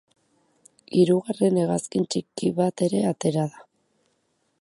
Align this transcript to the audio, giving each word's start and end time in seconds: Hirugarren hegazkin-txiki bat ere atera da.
Hirugarren 1.01 1.59
hegazkin-txiki 1.63 2.51
bat 2.61 2.85
ere 2.89 3.03
atera 3.11 3.45
da. 3.53 3.63